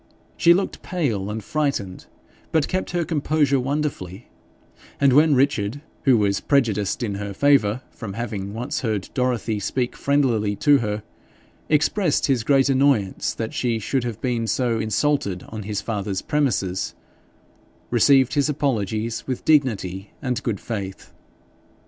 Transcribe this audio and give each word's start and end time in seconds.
She 0.35 0.55
looked 0.55 0.81
pale 0.81 1.29
and 1.29 1.43
frightened, 1.43 2.07
but 2.51 2.67
kept 2.67 2.89
her 2.89 3.05
composure 3.05 3.59
wonderfully, 3.59 4.29
and 4.99 5.13
when 5.13 5.35
Richard, 5.35 5.81
who 6.05 6.17
was 6.17 6.39
prejudiced 6.39 7.03
in 7.03 7.13
her 7.21 7.35
favour 7.35 7.83
from 7.91 8.13
having 8.13 8.51
once 8.51 8.79
heard 8.81 9.09
Dorothy 9.13 9.59
speak 9.59 9.95
friendlily 9.95 10.55
to 10.61 10.79
her, 10.79 11.03
expressed 11.69 12.25
his 12.25 12.43
great 12.43 12.67
annoyance 12.67 13.35
that 13.35 13.53
she 13.53 13.77
should 13.77 14.03
have 14.03 14.19
been 14.21 14.47
so 14.47 14.79
insulted 14.79 15.43
on 15.49 15.61
his 15.61 15.81
father's 15.81 16.23
premises, 16.23 16.95
received 17.91 18.33
his 18.33 18.49
apologies 18.49 19.27
with 19.27 19.45
dignity 19.45 20.13
and 20.19 20.41
good 20.41 20.59
faith. 20.59 21.11